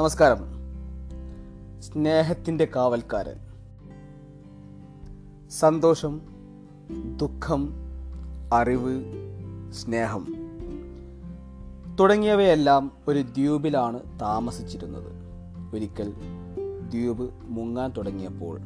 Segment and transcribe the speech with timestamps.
[0.00, 0.38] നമസ്കാരം.
[1.82, 3.38] സ്നേഹത്തിന്റെ കാവൽക്കാരൻ.
[5.48, 6.20] സന്തോഷം
[7.16, 7.74] ദുഃഖം
[8.52, 9.04] അറിവ്
[9.72, 10.26] സ്നേഹം
[12.00, 15.12] തുടങ്ങിയവയെല്ലാം ഒരു ദ്വീപിലാണ് താമസിച്ചിരുന്നത്.
[15.74, 16.12] ഒരിക്കൽ
[16.90, 18.60] ദ്വീപ് മുങ്ങാൻ തുടങ്ങിയപ്പോൾ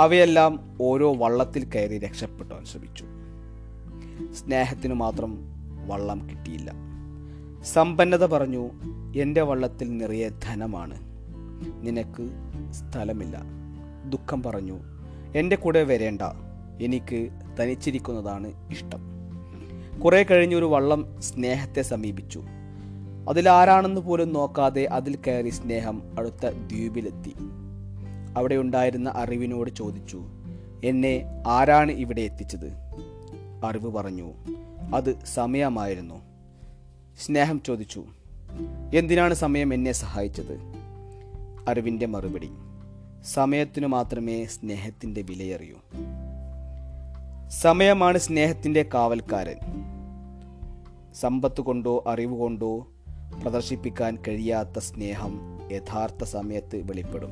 [0.00, 3.04] അവയെല്ലാം ഓരോ വള്ളത്തിൽ കയറി രക്ഷപ്പെടാൻ ശ്രമിച്ചു.
[4.32, 5.38] സ്നേഹത്തിനു മാത്രം
[5.88, 6.93] വള്ളം കിട്ടിയില്ല.
[7.64, 8.70] സമ്പന്നത പറഞ്ഞു
[9.16, 11.00] എന്റെ വള്ളത്തിൽ നിറയെ ധനമാണ്.
[11.86, 12.30] നിനക്ക്
[12.70, 13.42] സ്ഥലമില്ല.
[14.08, 14.78] ദുഃഖം പറഞ്ഞു
[15.36, 16.22] എന്റെ കൂടെ വരേണ്ട.
[16.82, 17.28] എനിക്ക്
[17.60, 19.00] തനിച്ചിരിക്കുന്നതാണ് ഇഷ്ടം.
[20.00, 22.44] കുറെ കഴിഞ്ഞൊരു വള്ളം സ്നേഹത്തെ സമീപിച്ചു.
[23.28, 27.34] അതിലാരാണെന്ന് പോലും നോക്കാതെ അതിൽ കയറി സ്നേഹം അടുത്ത ദ്വീപിലെത്തി.
[28.36, 30.22] അവിടെ ഉണ്ടായിരുന്ന അറിവിനോട് ചോദിച്ചു
[30.84, 32.72] എന്നെ ആരാണ് ഇവിടെ എത്തിച്ചത്?
[33.64, 34.32] അറിവ് പറഞ്ഞു
[34.94, 36.33] അത് സമയമായിരുന്നു.
[37.20, 38.04] സ്നേഹം ചോദിച്ചു
[38.94, 40.58] എന്തിനാണ് സമയം എന്നെ സഹായിച്ചത്?
[41.68, 42.50] അറിവിന്റെ മറുപടി
[43.32, 45.76] സമയത്തിനു മാത്രമേ സ്നേഹത്തിന്റെ വിലയറിയൂ.
[47.48, 49.56] സമയമാണ് സ്നേഹത്തിന്റെ കാവൽക്കാരൻ.
[51.14, 52.86] സമ്പത്ത് കൊണ്ടോ അറിവ് കൊണ്ടോ
[53.42, 55.40] പ്രദർശിപ്പിക്കാൻ കഴിയാത്ത സ്നേഹം
[55.72, 57.30] യഥാർത്ഥ സമയത്ത് വെളിപ്പെടും.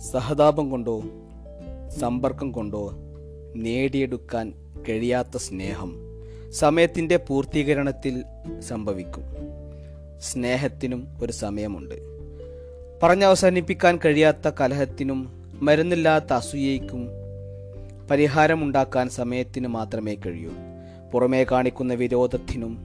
[0.00, 1.02] സഹതാപം കൊണ്ടോ
[1.88, 2.92] സമ്പർക്കം കൊണ്ടോ
[3.56, 4.52] നേടിയെടുക്കാൻ
[4.88, 6.07] കഴിയാത്ത സ്നേഹം
[6.52, 8.24] സമയത്തിന്റെ പൂർത്തീകരണത്തിൽ
[8.60, 9.22] സംഭവിക്കും.
[10.18, 11.94] സ്നേഹത്തിനും ഒരു സമയമുണ്ട്.
[13.02, 17.08] പറഞ്ഞവസാനിപ്പിക്കാൻ കഴിയാത്ത കലഹത്തിനും മരുന്നില്ലാത്ത അസൂയയ്ക്കും
[18.10, 20.50] പരിഹാരമുണ്ടാക്കാൻ സമയത്തിന് മാത്രമേ കഴിയൂ.
[21.12, 22.78] പുറമേ കാണിക്കുന്ന വിരോധത്തിനും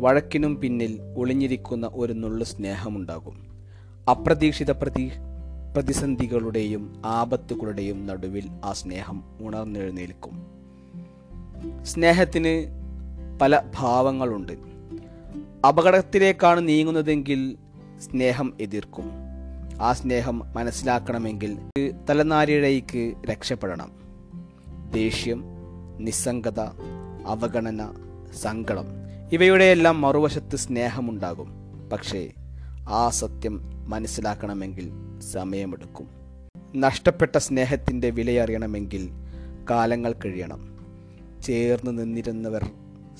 [0.00, 3.60] വഴക്കിനും പിന്നിൽ ഒളിഞ്ഞിരിക്കുന്ന ഒരു നുള്ളു സ്നേഹമുണ്ടാകും.
[4.10, 5.10] അപ്രതീക്ഷിത പ്രതി
[5.74, 10.59] പ്രതിസന്ധികളുടെയും ആപത്തുകളുടെയും നടുവിൽ ആ സ്നേഹം ഉണർന്നെഴുന്നേൽക്കും.
[11.84, 12.66] സ്നേഹത്തിന്
[13.38, 14.52] പല ഭാവങ്ങളുണ്ട്.
[15.66, 17.56] അപകടത്തിലേക്കാണ് നീങ്ങുന്നതെങ്കിൽ
[17.98, 19.10] സ്നേഹം എതിർക്കും.
[19.80, 21.58] ആ സ്നേഹം മനസ്സിലാക്കണമെങ്കിൽ
[22.10, 23.92] തലനാരിഴയ്ക്ക് രക്ഷപ്പെടണം.
[24.92, 25.44] ദേഷ്യം
[25.98, 26.60] നിസ്സംഗത
[27.26, 27.94] അവഗണന
[28.42, 28.86] സങ്കടം
[29.32, 31.52] ഇവയുടെയെല്ലാം മറുവശത്ത് സ്നേഹമുണ്ടാകും.
[31.92, 32.30] പക്ഷേ
[32.88, 34.92] ആ സത്യം മനസ്സിലാക്കണമെങ്കിൽ
[35.32, 36.08] സമയമെടുക്കും.
[36.76, 39.10] നഷ്ടപ്പെട്ട സ്നേഹത്തിന്റെ വിലയറിയണമെങ്കിൽ
[39.70, 40.79] കാലങ്ങൾ കഴിയണം.
[41.42, 42.70] ചേർന്ന് നിന്നിരുന്നവർ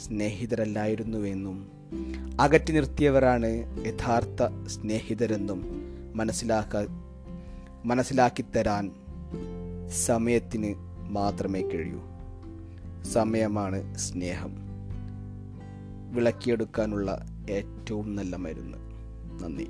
[0.06, 1.70] സ്നേഹിതരല്ലായിരുന്നുവെന്നും
[2.41, 3.47] അകറ്റി നിർത്തിയവരാണ്
[3.86, 5.64] യഥാർത്ഥ സ്നേഹിതരെന്നും
[6.14, 6.86] മനസ്സിലാക്ക
[7.84, 8.91] മനസ്സിലാക്കിത്തരാൻ
[9.88, 10.75] സമയത്തിന്
[11.10, 12.00] മാത്രമേ കഴിയൂ.
[13.03, 14.56] സമയമാണ് സ്നേഹം.
[16.14, 18.78] വിളക്കിയെടുക്കാനുള്ള ഏറ്റവും നല്ല മരുന്ന്.
[19.44, 19.69] നന്ദി.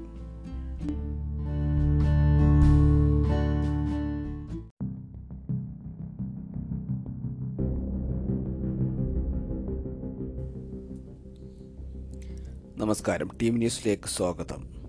[12.91, 13.31] നമസ്കാരം.
[13.43, 14.80] ടീം ന്യൂസിലേക്ക് സ്വാഗതം.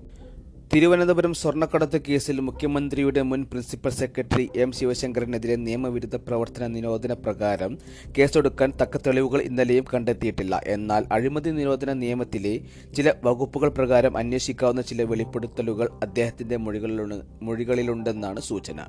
[0.74, 7.72] തിരുവനന്തപുരം സ്വർണക്കടത്ത് കേസിൽ മുഖ്യമന്ത്രിയുടെ മുൻ പ്രിൻസിപ്പൽ സെക്രട്ടറി എം ശിവശങ്കറിനെതിരെ നിയമവിരുദ്ധ പ്രവർത്തന നിരോധന പ്രകാരം
[8.18, 10.54] കേസെടുക്കാൻ തക്ക തെളിവുകൾ ഇന്നലെയും കണ്ടെത്തിയിട്ടില്ല.
[10.76, 12.54] എന്നാൽ അഴിമതി നിരോധന നിയമത്തിലെ
[12.98, 18.80] ചില വകുപ്പുകൾ പ്രകാരം അന്വേഷിക്കാവുന്ന ചില വെളിപ്പെടുത്തലുകൾ അദ്ദേഹത്തിന്റെ മൊഴികളിലുണ്ട് മൊഴികളിലുണ്ടെന്നാണ് സൂചന.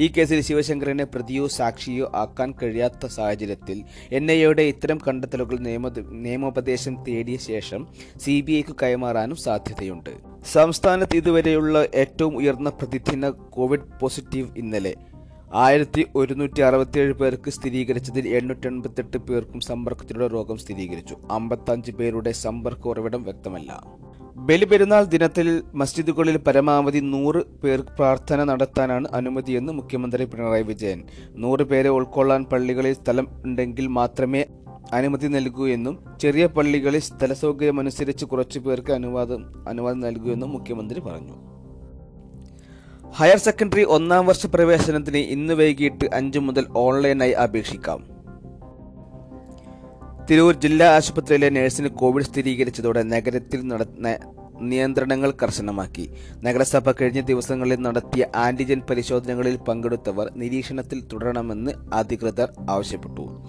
[0.00, 3.78] ഈ കേസിൽ ശിവശങ്കറിനെ പ്രതിയോ സാക്ഷിയോ ആക്കാൻ കഴിയാത്ത സാഹചര്യത്തിൽ
[4.20, 5.92] എൻ ഐ എയുടെ ഇത്തരം കണ്ടെത്തലുകൾ നിയമ
[6.26, 7.84] നിയമോപദേശം തേടിയ ശേഷം
[8.24, 10.12] സി ബി ഐക്ക് കൈമാറാനും സാധ്യതയുണ്ട്.
[10.44, 14.94] സംസ്ഥാനത്ത് ഇതുവരെയുള്ള ഏറ്റവും ഉയർന്ന പ്രതിദിന കോവിഡ് പോസിറ്റീവ് ഇന്നലെ
[15.54, 21.16] ആയിരത്തി ഒരുന്നൂറ്റി അറുപത്തിയേഴ് പേർക്ക് സ്ഥിരീകരിച്ചതിൽ എണ്ണൂറ്റി എൺപത്തെട്ട് പേർക്കും സമ്പർക്കത്തിലൂടെ രോഗം സ്ഥിരീകരിച്ചു.
[21.30, 23.82] അമ്പത്തഞ്ച് പേരുടെ സമ്പർക്ക ഉറവിടം വ്യക്തമല്ല.
[24.36, 31.04] ബലിപെരുന്നാൾ ദിനത്തിൽ മസ്ജിദുകളിൽ പരമാവധി നൂറ് പേർ പ്രാർത്ഥന നടത്താനാണ് അനുമതിയെന്ന് മുഖ്യമന്ത്രി പിണറായി വിജയൻ.
[31.36, 34.46] നൂറ് പേരെ ഉൾക്കൊള്ളാൻ പള്ളികളിൽ സ്ഥലം ഉണ്ടെങ്കിൽ മാത്രമേ
[34.92, 41.58] അനുമതി നൽകുകയെന്നും ചെറിയ പള്ളികളിൽ സ്ഥലസൗകര്യമനുസരിച്ച് കുറച്ചു പേർക്ക് അനുവാദം അനുവാദം നൽകുമെന്നും മുഖ്യമന്ത്രി പറഞ്ഞു.
[43.10, 48.18] ഹയർ സെക്കൻഡറി ഒന്നാം വർഷ പ്രവേശനത്തിന് ഇന്ന് വൈകിട്ട് അഞ്ചു മുതൽ ഓൺലൈനായി അപേക്ഷിക്കാം.
[50.30, 54.18] തിരൂർ ജില്ലാ ആശുപത്രിയിലെ നഴ്സിന് കോവിഡ് സ്ഥിരീകരിച്ചതോടെ നഗരത്തിൽ നടന്ന
[54.60, 56.10] നിയന്ത്രണങ്ങൾ കർശനമാക്കി.
[56.42, 63.44] നഗരസഭ കഴിഞ്ഞ ദിവസങ്ങളിൽ നടത്തിയ ആന്റിജൻ പരിശോധനകളിൽ പങ്കെടുത്തവർ നിരീക്ഷണത്തിൽ തുടരണമെന്ന് അധികൃതർ ആവശ്യപ്പെട്ടു.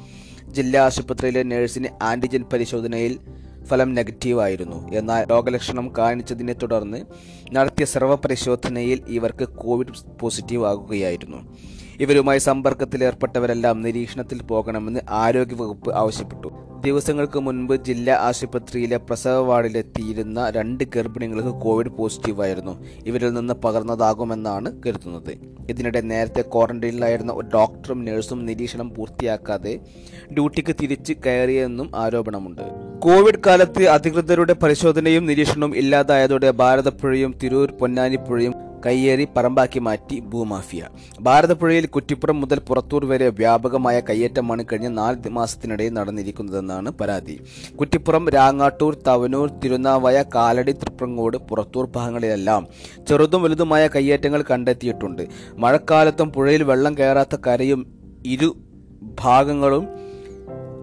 [0.52, 3.20] ജില്ലാ ആശുപത്രിയിലെ നഴ്സിന് ആന്റിജൻ പരിശോധനയിൽ
[3.66, 4.92] ഫലം നെഗറ്റീവായിരുന്നു.
[4.94, 7.06] എന്നാൽ രോഗലക്ഷണം കാണിച്ചതിനെ തുടർന്ന്
[7.52, 11.38] നടത്തിയ സർവ പരിശോധനയിൽ ഇവർക്ക് കോവിഡ് പോസിറ്റീവ് ആകുകയായിരുന്നു
[12.00, 16.69] ഇവരുമായി സമ്പർക്കത്തിലേർപ്പെട്ടവരെല്ലാം നിരീക്ഷണത്തിൽ പോകണമെന്ന് ആരോഗ്യവകുപ്പ് ആവശ്യപ്പെട്ടു.
[16.86, 22.86] ദിവസങ്ങൾക്ക് മുൻപ് ജില്ലാ ആശുപത്രിയിലെ പ്രസവ വാർഡിലെത്തിയിരുന്ന രണ്ട് ഗർഭിണികൾക്ക് കോവിഡ് പോസിറ്റീവായിരുന്നു.
[23.06, 25.38] ഇവരിൽ നിന്ന് പകർന്നതാകുമെന്നാണ് കരുതുന്നത്.
[25.70, 29.80] ഇതിനിടെ നേരത്തെ ക്വാറന്റൈനിലായിരുന്ന ഒരു ഡോക്ടറും നഴ്സും നിരീക്ഷണം പൂർത്തിയാക്കാതെ
[30.32, 32.62] ഡ്യൂട്ടിക്ക് തിരിച്ച് കയറിയെന്നും ആരോപണമുണ്ട്.
[33.00, 40.84] കോവിഡ് കാലത്ത് അധികൃതരുടെ പരിശോധനയും നിരീക്ഷണവും ഇല്ലാതായതോടെ ഭാരതപ്പുഴയും തിരൂർ പൊന്നാനിപ്പുഴയും കയ്യേറി പറമ്പാക്കി മാറ്റി ഭൂമാഫിയ.
[41.22, 47.40] ഭാരതപ്പുഴയിൽ കുറ്റിപ്പുറം മുതൽ പുറത്തൂർ വരെ വ്യാപകമായ കയ്യേറ്റമാണ് കഴിഞ്ഞ നാല് മാസത്തിനിടയിൽ നടന്നിരിക്കുന്നതെന്നാണ് പരാതി.
[47.80, 52.68] കുറ്റിപ്പുറം രാങ്ങാട്ടൂർ തവനൂർ തിരുനാവായ കാലടി തൃപ്രങ്ങോട് പുറത്തൂർ ഭാഗങ്ങളിലെല്ലാം
[53.10, 55.28] ചെറുതും വലുതുമായ കയ്യേറ്റങ്ങൾ കണ്ടെത്തിയിട്ടുണ്ട്.
[55.58, 57.86] മഴക്കാലത്തും പുഴയിൽ വെള്ളം കയറാത്ത കരയും
[58.26, 58.56] ഇരു
[59.20, 59.88] ഭാഗങ്ങളും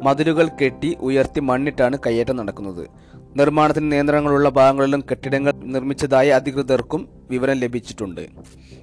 [0.03, 2.87] മതിലുകൾ കെട്ടി ഉയർത്തി മണ്ണിട്ടാണ് കയ്യേറ്റം നടക്കുന്നത്.
[3.37, 8.27] നിർമ്മാണത്തിന് നിയന്ത്രണങ്ങളുള്ള ഭാഗങ്ങളിലും കെട്ടിടങ്ങൾ നിർമ്മിച്ചതായി അധികൃതർക്കും വിവരം ലഭിച്ചിട്ടുണ്ട്.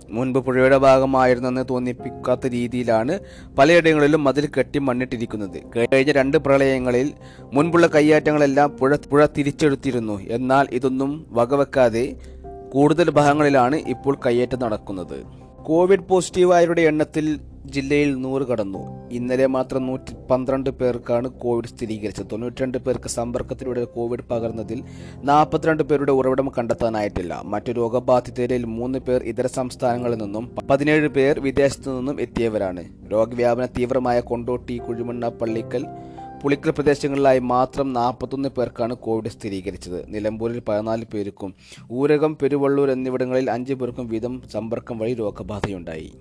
[0.10, 3.20] മുൻപ് പുഴയുടെ ഭാഗമായിരുന്നെന്ന് തോന്നിപ്പിക്കാത്ത രീതിയിലാണ്
[3.60, 5.58] പലയിടങ്ങളിലും മതിൽ കെട്ടി മണ്ണിട്ടിരിക്കുന്നത്.
[5.78, 7.14] കഴിഞ്ഞ രണ്ട് പ്രളയങ്ങളിൽ
[7.54, 10.22] മുൻപുള്ള കയ്യേറ്റങ്ങളെല്ലാം പുഴ പുഴ തിരിച്ചെടുത്തിരുന്നു.
[10.22, 12.16] എന്നാൽ ഇതൊന്നും വകവെക്കാതെ
[12.70, 15.24] കൂടുതൽ ഭാഗങ്ങളിലാണ് ഇപ്പോൾ കയ്യേറ്റം നടക്കുന്നത്.
[15.64, 19.10] കോവിഡ് പോസിറ്റീവായവരുടെ എണ്ണത്തിൽ ജില്ലയിൽ നൂറ് കടന്നു.
[19.10, 22.26] ഇന്നലെ മാത്രം നൂറ്റി പന്ത്രണ്ട് പേർക്കാണ് കോവിഡ് സ്ഥിരീകരിച്ചത്.
[22.32, 24.84] തൊണ്ണൂറ്റിരണ്ട് പേർക്ക് സമ്പർക്കത്തിലൂടെ കോവിഡ് പകർന്നതിൽ
[25.24, 27.42] നാൽപ്പത്തിരണ്ട് പേരുടെ ഉറവിടം കണ്ടെത്താനായിട്ടില്ല.
[27.46, 32.84] മറ്റു രോഗബാധിതരിൽ മൂന്ന് പേർ ഇതര സംസ്ഥാനങ്ങളിൽ നിന്നും പതിനേഴ് പേർ വിദേശത്തു നിന്നും എത്തിയവരാണ്.
[33.12, 35.86] രോഗവ്യാപന തീവ്രമായ കൊണ്ടോട്ടി കുഴിമണ്ണ പള്ളിക്കൽ
[36.44, 40.14] പുളിക്കൽ പ്രദേശങ്ങളിലായി മാത്രം നാൽപ്പത്തൊന്ന് പേർക്കാണ് കോവിഡ് സ്ഥിരീകരിച്ചത്.
[40.14, 41.54] നിലമ്പൂരിൽ പതിനാല് പേർക്കും
[41.92, 46.14] ഊരകം പെരുവള്ളൂർ എന്നിവിടങ്ങളിൽ അഞ്ച് പേർക്കും വീതം സമ്പർക്കം വഴി രോഗബാധയുണ്ടായി.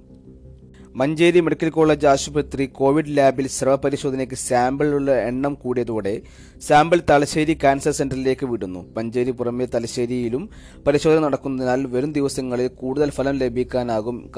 [0.97, 6.23] മഞ്ചേരി മെഡിക്കൽ കോളേജ് ആശുപത്രി കോവിഡ് ലാബിൽ സ്രവ പരിശോധനയ്ക്ക് സാമ്പിളുള്ള എണ്ണം കൂടിയതോടെ
[6.67, 8.81] സാമ്പിൾ തലശ്ശേരി ക്യാൻസർ സെന്ററിലേക്ക് വിടുന്നു.
[8.97, 10.51] മഞ്ചേരി പുറമെ തലശ്ശേരിയിലും
[10.87, 14.31] പരിശോധന നടക്കുന്നതിനാൽ വരും ദിവസങ്ങളിൽ കൂടുതൽ ഫലം ലഭിക്കാനാകും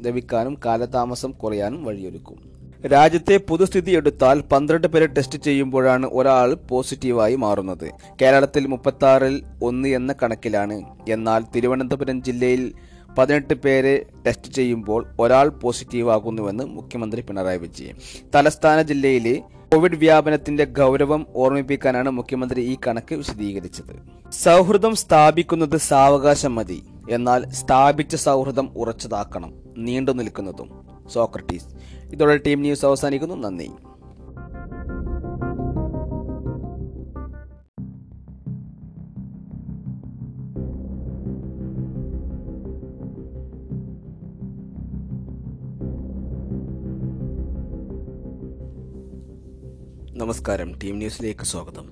[0.00, 2.38] ലഭിക്കാനും കാലതാമസം കുറയാനും വഴിയൊരുക്കും.
[2.92, 7.88] രാജ്യത്തെ പൊതുസ്ഥിതി എടുത്താൽ പന്ത്രണ്ട് പേരെ ടെസ്റ്റ് ചെയ്യുമ്പോഴാണ് ഒരാൾ പോസിറ്റീവായി മാറുന്നത്.
[8.22, 10.78] കേരളത്തിൽ മുപ്പത്തി ആറിൽ ഒന്ന് എന്ന കണക്കിലാണ്.
[11.08, 12.62] എന്നാൽ തിരുവനന്തപുരം ജില്ലയിൽ
[13.18, 17.94] പതിനെട്ട് പേരെ ടെസ്റ്റ് ചെയ്യുമ്പോൾ ഒരാൾ പോസിറ്റീവ് ആകുന്നുവെന്ന് മുഖ്യമന്ത്രി പിണറായി വിജയൻ.
[18.34, 19.42] തലസ്ഥാന ജില്ലയിലെ
[19.74, 24.30] കോവിഡ് വ്യാപനത്തിന്റെ ഗൗരവം ഓർമ്മിപ്പിക്കാനാണ് മുഖ്യമന്ത്രി ഈ കണക്ക് വിശദീകരിച്ചത്.
[24.32, 26.82] സൗഹൃദം സ്ഥാപിക്കുന്നത് സാവകാശം മതി.
[27.10, 29.54] എന്നാൽ സ്ഥാപിച്ച സൗഹൃദം ഉറച്ചതാക്കണം.
[29.76, 30.86] നീണ്ടു നിൽക്കുന്നതും.
[31.12, 31.64] സോക്രട്ടീസ്.
[32.12, 33.34] ഇതോടെ ടീം ന്യൂസ് അവസാനിക്കുന്നു.
[33.34, 33.70] നന്ദി.
[50.20, 50.78] നമസ്കാരം.
[50.82, 51.90] ടീം ന്യൂസിലേക്ക് സ്വാഗതം.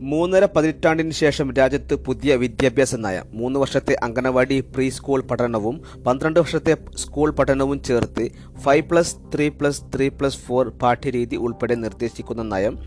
[0.00, 3.24] മൂന്നര പതിറ്റാണ്ടിന് ശേഷം രാജ്യത്ത് പുതിയ വിദ്യാഭ്യാസ നയം.
[3.32, 8.28] മൂന്ന് വർഷത്തെ അംഗനവാടി പ്രീ സ്കൂൾ പഠനവും പന്ത്രണ്ട് വർഷത്തെ സ്കൂൾ പഠനവും ചേർത്ത്
[8.58, 12.78] five plus three plus three plus four പാഠ്യരീതി ഉൾപ്പെടെ നിർദ്ദേശിക്കുന്ന നയം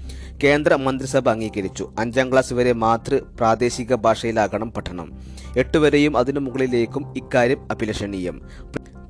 [0.43, 1.93] കേന്ദ്ര മന്ത്രിസഭ അംഗീകരിച്ചു.
[1.99, 5.13] അഞ്ചാം ക്ലാസ് വരെ മാതൃ പ്രാദേശിക ഭാഷയിലാകണം പഠനം.
[5.57, 8.41] എട്ടുവരെയും അതിനു മുകളിലേക്കും ഇക്കാര്യം അഭിലഷണീയം.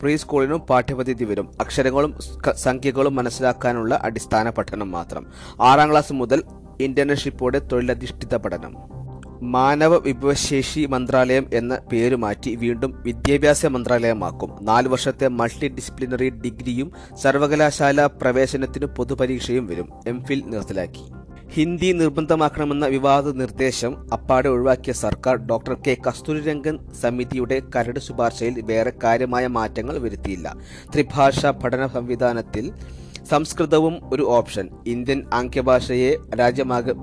[0.02, 1.52] പ്രീ സ്കൂളിനും പാഠ്യപദ്ധതി വരും.
[1.60, 2.16] അക്ഷരങ്ങളും
[2.56, 5.26] സംഖ്യകളും മനസ്സിലാക്കാനുള്ള അടിസ്ഥാന പഠനം മാത്രം.
[5.62, 6.44] ആറാം ക്ലാസ് മുതൽ
[6.80, 9.00] ഇന്റേൺഷിപ്പോടെ തൊഴിലധിഷ്ഠിത പഠനം.
[9.42, 14.58] മാനവ വിഭവശേഷി മന്ത്രാലയം എന്ന പേര് മാറ്റി വീണ്ടും വിദ്യാഭ്യാസ മന്ത്രാലയമാക്കും.
[14.62, 16.92] നാല് വർഷത്തെ മൾട്ടി ഡിസിപ്ലിനറി ഡിഗ്രിയും
[17.22, 19.90] സർവകലാശാല പ്രവേശനത്തിന് പൊതുപരീക്ഷയും വരും.
[20.08, 21.19] എംഫിൽ നിർത്തലാക്കി.
[21.54, 29.48] ഹിന്ദി നിർബന്ധമാക്കണമെന്ന വിവാദ നിർദ്ദേശം അപ്പാടെ ഒഴിവാക്കിയ സർക്കാർ ഡോക്ടർ കെ കസ്തൂരിരംഗൻ സമിതിയുടെ കരട് ശുപാർശയിൽ വേറെ കാര്യമായ
[29.48, 30.56] മാറ്റങ്ങൾ വരുത്തിയില്ല.
[30.94, 32.74] ത്രിഭാഷാ പഠന സംവിധാനത്തിൽ
[33.30, 34.70] സംസ്കൃതവും ഒരു ഓപ്ഷൻ.
[34.88, 36.94] ഇന്ത്യൻ ആംഗ്യഭാഷയെ രാജ്യമാകെ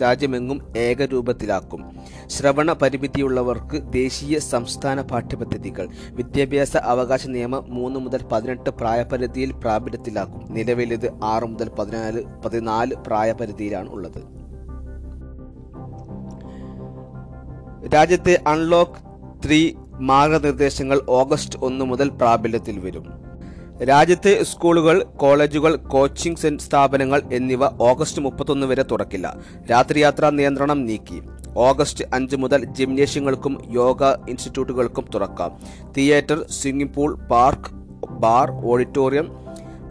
[0.00, 1.96] രാജ്യമെങ്ങും ഏകരൂപത്തിലാക്കും.
[2.26, 10.54] ശ്രവണ പരിമിതിയുള്ളവർക്ക് ദേശീയ സംസ്ഥാന പാഠ്യപദ്ധതികൾ വിദ്യാഭ്യാസ അവകാശ നിയമം മൂന്ന് മുതൽ പതിനെട്ട് പ്രായപരിധിയിൽ പ്രാബല്യത്തിലാക്കും.
[10.54, 14.42] നിലവിലിത് ആറ് മുതൽ പതിനാല് പതിനാല് പ്രായപരിധിയിലാണ് ഉള്ളത്.
[17.94, 19.12] രാജ്യത്തെ അൺലോക്ക്
[19.46, 23.21] ത്രീ മാർഗനിർദ്ദേശങ്ങൾ ഓഗസ്റ്റ് ഒന്ന് മുതൽ പ്രാബല്യത്തിൽ വരും.
[23.80, 29.36] രാജ്യത്തെ സ്കൂളുകൾ കോളേജുകൾ കോച്ചിംഗ് സ്ഥാപനങ്ങൾ എന്നിവ ഓഗസ്റ്റ് മുപ്പത്തൊന്ന് വരെ തുറക്കില്ല.
[29.70, 31.22] രാത്രിയാത്രാ നിയന്ത്രണം നീക്കി.
[31.56, 35.58] ഓഗസ്റ്റ് അഞ്ച് മുതൽ ജിംനേഷ്യങ്ങൾക്കും യോഗ ഇൻസ്റ്റിറ്റ്യൂട്ടുകൾക്കും തുറക്കാം.
[35.96, 37.74] Theatre swimming pool park
[38.10, 39.32] bar auditorium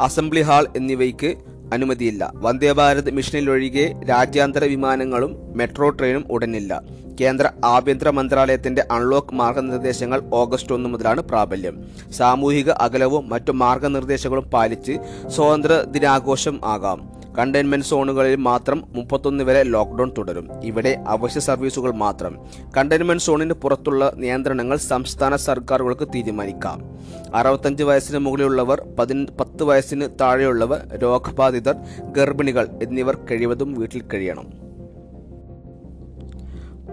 [0.01, 1.35] assembly hall എന്നിവയ്ക്ക്
[1.73, 2.31] അനുമതിയില്ല.
[2.35, 6.83] വന്ദേഭാരത് മിഷനിലൊഴികെ രാജ്യാന്തര വിമാനങ്ങളും മെട്രോ ട്രെയിനും ഉടനില്ല.
[7.21, 11.85] കേന്ദ്ര ആഭ്യന്തര മന്ത്രാലയത്തിന്റെ അൺലോക്ക് മാർഗനിർദ്ദേശങ്ങൾ ഓഗസ്റ്റ് ഒന്ന് മുതലാണ് പ്രാബല്യം.
[12.11, 14.91] സാമൂഹിക അകലവും മറ്റു മാർഗനിർദ്ദേശങ്ങളും പാലിച്ച്
[15.27, 17.21] സ്വതന്ത്ര ദിനാഘോഷം ആകാം.
[17.39, 20.49] കണ്ടെയ്ൻമെന്റ് സോണുകളിൽ മാത്രം മുപ്പത്തൊന്ന് വരെ ലോക്ക്ഡൌൺ തുടരും.
[20.63, 22.37] ഇവിടെ അവശ്യ സർവീസുകൾ മാത്രം.
[22.77, 26.90] കണ്ടെയ്ൻമെന്റ് സോണിന് പുറത്തുള്ള നിയന്ത്രണങ്ങൾ സംസ്ഥാന സർക്കാരുകൾക്ക് തീരുമാനിക്കാം.
[27.35, 34.71] അറുപത്തഞ്ച് വയസ്സിന് മുകളിലുള്ളവർ പതിന പത്ത് വയസ്സിന് താഴെയുള്ളവർ രോഗബാധിതർ ഗർഭിണികൾ എന്നിവർ കഴിവതും വീട്ടിൽ കഴിയണം.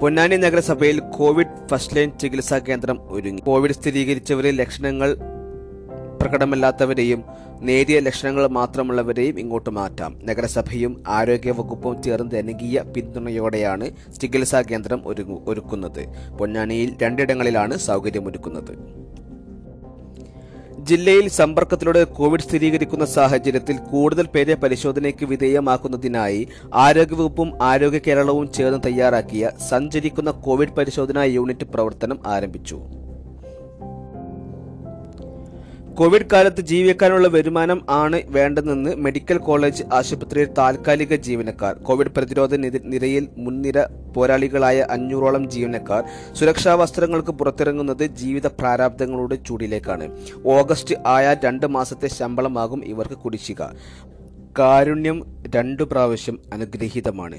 [0.00, 3.40] പൊന്നാനി നഗരസഭയിൽ കോവിഡ് ഫസ്റ്റ് ലൈൻ ചികിത്സാ കേന്ദ്രം ഒരുങ്ങി.
[3.40, 5.16] കോവിഡ് സ്ഥിരീകരിച്ചവരിൽ ലക്ഷണങ്ങൾ
[6.23, 7.25] പ്രകടമല്ലാത്തവരെയും
[7.61, 10.18] നേരിയ ലക്ഷണങ്ങൾ മാത്രമുള്ളവരെയും ഇങ്ങോട്ട് മാറ്റാം.
[10.25, 13.90] നഗരസഭയും ആരോഗ്യവകുപ്പും ചേർന്ന് ജനകീയ പിന്തുണയോടെയാണ്
[14.21, 15.02] ചികിത്സാ കേന്ദ്രം
[15.47, 16.30] ഒരുക്കുന്നത്.
[16.38, 18.99] പൊന്നാനിയിൽ രണ്ടിടങ്ങളിലാണ് സൗകര്യമൊരുക്കുന്നത്.
[20.88, 26.42] ജില്ലയിൽ സമ്പർക്കത്തിലൂടെ കോവിഡ് സ്ഥിരീകരിക്കുന്ന സാഹചര്യത്തിൽ കൂടുതൽ പേരെ പരിശോധനയ്ക്ക് വിധേയമാക്കുന്നതിനായി
[26.85, 32.78] ആരോഗ്യവകുപ്പും ആരോഗ്യ കേരളവും ചേർന്ന് തയ്യാറാക്കിയ സഞ്ചരിക്കുന്ന കോവിഡ് പരിശോധനാ യൂണിറ്റ് പ്രവർത്തനം ആരംഭിച്ചു.
[35.98, 41.74] കോവിഡ് കാലത്ത് ജീവിക്കാനുള്ള വരുമാനം ആണ് വേണ്ടതെന്ന് മെഡിക്കൽ കോളേജ് ആശുപത്രിയിൽ താൽക്കാലിക ജീവനക്കാർ.
[41.74, 43.84] കോവിഡ് പ്രതിരോധ നിരയിൽ മുൻനിര
[44.16, 50.16] പോരാളികളായ അഞ്ഞൂറോളം ജീവനക്കാർ സുരക്ഷാ വസ്ത്രങ്ങൾക്ക് പുറത്തിറങ്ങുന്നത് ജീവിത പ്രാരാബ്ദങ്ങളുടെ ചൂടിലേക്കാണ്.
[50.46, 53.62] ഓഗസ്റ്റ് ആയ രണ്ട് മാസത്തെ ശമ്പളമാകും ഇവർക്ക് കുടിശ്ശിക.
[54.58, 57.38] കാരുണ്യം രണ്ടു പ്രാവശ്യം അനുഗ്രഹീതമാണ്.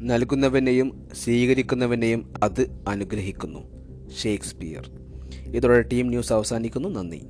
[0.00, 3.58] നൽകുന്നവനെയും സ്വീകരിക്കുന്നവനെയും അത് അനുഗ്രഹിക്കുന്നു.
[4.22, 4.90] ഷേക്സ്പിയർ.
[5.46, 6.88] ഇതോടെ ടീം ന്യൂസ് അവസാനിക്കുന്നു.
[6.88, 7.22] നന്ദി.